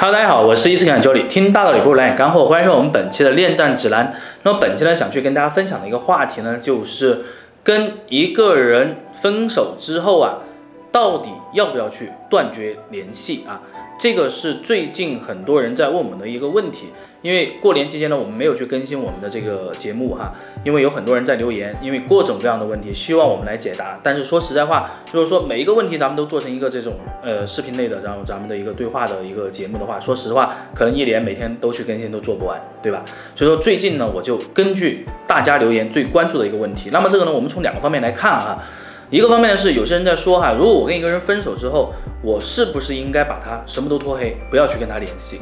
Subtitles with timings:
[0.00, 4.14] Hello，大家好，我是一次感教理，听大道理不如来点干货，欢迎收看我们本期的恋战指南。
[4.44, 7.24] 那么本期呢，想去跟大家分享的一个话题呢，就是
[7.64, 10.38] 跟一个人分手之后啊，
[10.92, 13.58] 到底要不要去断绝联系啊？
[13.98, 16.86] 这个是最近很多人在问我们的一个问题。
[17.20, 20.32] 因为过年期间呢，我们没有去更新我们的这个节目哈，
[20.62, 23.98] 因为有很多人在留言，因为各种各样的问题，希望我们来解答。
[24.04, 26.92] 但是说实在话，就是说每一个问题咱们都做成一个这种
[27.24, 33.04] 呃视频类的，然后咱们的一个对话的一个节目的话，说实话，可能一年每天都去更新都做不完，对吧？
[33.34, 38.62] 所以说最近呢，我就根据大家留言最关注的一个问题，那么这个呢，我们从两个方面来看哈，
[39.10, 45.38] 一个方面呢是有些人在说哈，如果我跟一个人分手之后，我是不是应该把他什么都拖黑，不要去跟他联系？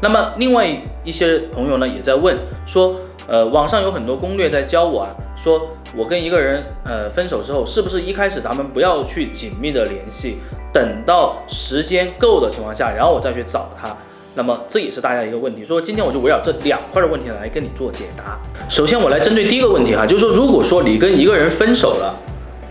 [0.00, 0.66] 那么另外
[1.04, 2.34] 一些朋友呢，也在问
[2.66, 2.96] 说，
[3.28, 10.38] 呃，网上有很多攻略在教我啊，说我跟一个人呃分手之后，是不是一开始咱们不要去紧密的联系，
[10.72, 13.94] 等到时间够的情况下，然后我再去找他。
[14.34, 18.38] 那么这也是大家一个问题，说今天我就围绕这两块的问题来跟你做解答。
[18.70, 22.16] 首先我来针对第一个问题哈，就是说如果说你跟一个人分手了，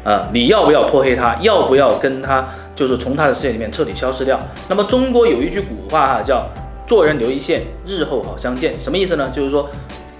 [0.04, 1.36] 啊，你要不要拖黑他？
[1.42, 4.40] 要不要跟他就是从他的世界里面彻底消失掉？
[4.68, 6.48] 那么中国有一句古话哈，叫。
[6.88, 8.74] 做人留一线，日后好相见。
[8.82, 9.30] 什么意思呢？
[9.32, 9.70] 就是说，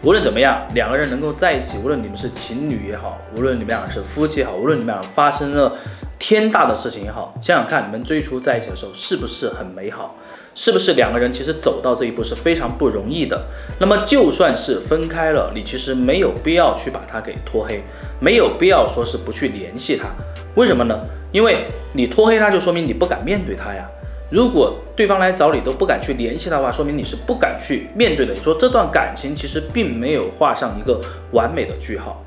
[0.04, 5.74] 无论怎么样，两个人能够在一起，无论你们是情侣也好，无论你们俩是夫妻也好，无论你们俩发生了
[6.20, 10.16] 天大的事情也好，想想看，你们最初在一起的时候是不是很美好？
[10.54, 13.42] 是不是两个人其实走到这一步是非常不容易的？
[13.80, 17.82] 那么就算是分开了，你其实没有必要去把他给拖黑，
[18.20, 20.08] 没有必要说是不去联系他。
[20.56, 21.00] 为什么呢？
[21.32, 23.90] 因为你拖黑他，就说明你不敢面对他呀。
[24.30, 28.34] 如果对方来找你都不敢去联系的话，说明你是不敢去面对的。
[28.34, 31.00] 你说这段感情其实并没有画上一个
[31.32, 32.22] 完美的句号，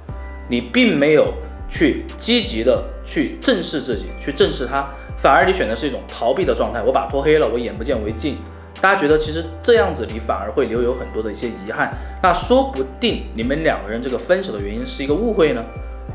[0.49, 1.35] 你并没有
[1.69, 6.83] 去积极的去正视自己，去正视他，反而你选的是一种逃避的状态。
[6.83, 8.37] 我把拖黑了，我眼不见为净。
[8.81, 11.93] 大家觉得其实这样子你反而会留有很多的一些遗憾。
[12.23, 15.65] 那说不定你们两个人这个分手的原因是一个误会呢？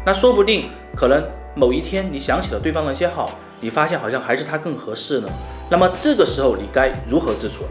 [0.06, 1.24] 那说不定可能
[1.56, 3.30] 某一天你想起了对方的一些好。
[3.59, 5.28] 你发现好像还是他更合适呢，
[5.72, 7.70] 那么这个时候你该如何自处呢？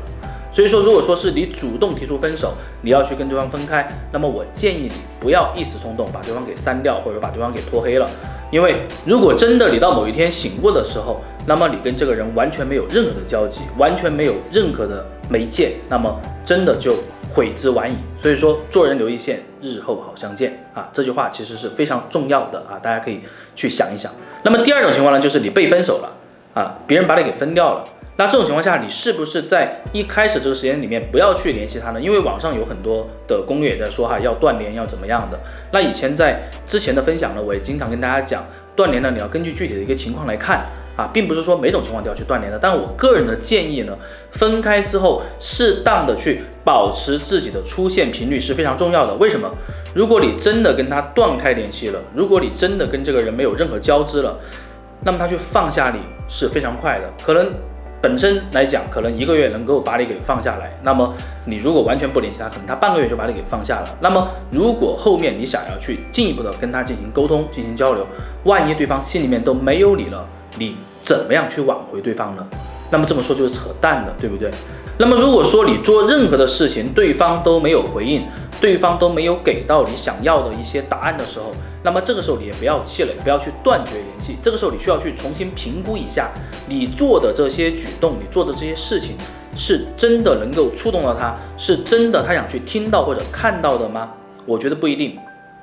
[0.56, 8.08] 所以说，如果说是你主动提出分手，你要去跟对方分开，那么我建议你不要一时冲动把对方给删掉，或者把对方给拖黑了。
[8.50, 16.94] 因为如果真的你到某一天醒悟的时候，那么你跟这个人完全没有任何的交集，完全没有任何的媒介，那么真的就
[17.34, 17.96] 悔之晚矣。
[18.22, 23.20] 所以说，做人留一线，日后好相见啊，这句话其实是非常重要的啊，大家可以
[23.54, 24.10] 去想一想。
[24.42, 26.16] 那么第二种情况呢，就是你被分手了
[26.54, 27.84] 啊，别人把你给分掉了。
[28.18, 32.00] 那这种情况下，你是不是在一开始这个时间里面不要去联系他呢？
[32.00, 35.38] 因为网上有很多的攻略也在说哈，要断联要怎么样的。
[35.70, 38.42] 那以前在之前的分享呢，我也经常跟大家讲，
[38.74, 40.64] 断联呢你要根据具体的一个情况来看
[40.96, 42.58] 啊，并不是说每种情况都要去断联的。
[42.58, 43.94] 但我个人的建议呢，
[44.30, 49.12] 分开之后适当的去保持自己的出现频率是非常重要的。
[49.16, 49.52] 为什么？
[49.94, 54.38] 如果你真的跟他断开联系了，如果你真的跟这个人没有任何交织了，
[55.04, 56.00] 那么他去放下你
[56.30, 57.12] 是非常快的。
[57.22, 57.52] 可能
[58.06, 60.70] 本身来讲，可能一个月能够把你给放下来。
[60.84, 61.12] 那么
[61.44, 63.96] 你如果完全不联系他，可能他半个月就把你给放下了。
[63.98, 68.06] 那么如果后面你想要去进一步的跟他进行沟通、进行交流，
[68.44, 70.24] 万一对方心里面都没有你了，
[70.56, 72.46] 你怎么样去挽回对方呢？
[72.92, 74.52] 那么这么说就是扯淡的，对不对？
[74.98, 78.22] 那么如果说你做任何的事情，对方都没有回应。
[78.58, 81.52] 对方都没有给到你想要的一些答案的时候，
[81.86, 84.34] 那么这个时候你也不要气馁，不要去断绝联系。
[84.42, 86.32] 这个时候你需要去重新评估一下，
[86.66, 89.14] 你做的这些举动，你做的这些事情，
[89.56, 94.14] 是真的能够触动到他，是真的他想去听到或者看到的吗？
[94.46, 95.16] 我觉得不一定。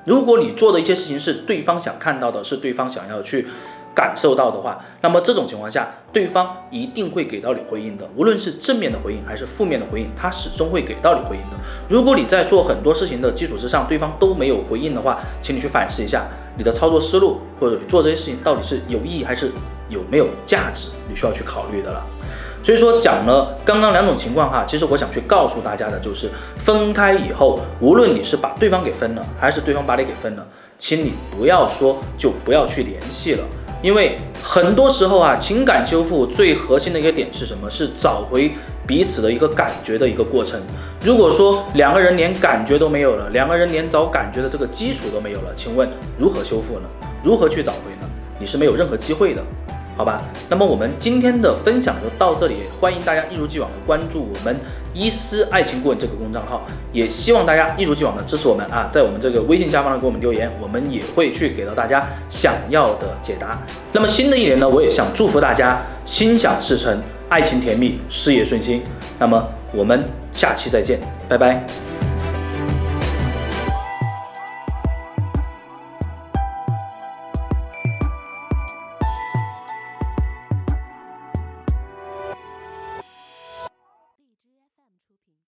[0.05, 3.49] 如果你做的一些事情是对方想看到的，是对方想要去。
[3.95, 11.57] 感受到的话，那么这种情况下，对方一定会给到你回应的，无论是正面的回应还是负面的回应，他始终会给到你回应的。
[11.87, 16.25] 如果你在做很多事情的基础之上，对方都没有回应的话，请你去反思一下
[16.57, 19.51] 你的操作思路，或者你做这些事情到底是有意义还是
[19.89, 22.03] 有没有价值，你需要去考虑的了。
[22.63, 30.47] 所以说讲了刚刚两种情况哈，其实我想去告诉大家的就是，分开以后，无论你是把对方给分了，还是对方把你给分了，
[30.77, 33.43] 请你不要说就不要去联系了。
[33.83, 37.69] 因为很多时候啊，情感修复最核心的一个点是什么？
[37.69, 38.49] 是找回
[38.87, 40.57] 彼此的一个感觉的一个过程。
[41.03, 46.87] 如果说两个人连感觉都没有了，两个人连找感觉的这个基础都没有了，请问如何修复呢？
[47.21, 48.09] 如何去找回呢？
[48.39, 49.43] 你是没有任何机会的。
[49.95, 54.55] 好吧，那么我们今天的分享就到这里，欢迎大家一如既往的关注我们
[54.93, 63.59] 伊思爱情顾问这个公众号，也希望大家一如既往的支持我们啊，在我们这个微信下方呢给我们留言，我们也会去给到大家想要的解答。
[63.91, 67.01] 那么新的一年呢，我也想祝福大家心想事成。
[67.29, 68.83] 爱情甜蜜，事业顺心。
[69.17, 70.03] 那么我们
[70.33, 71.92] 下期再见，拜拜。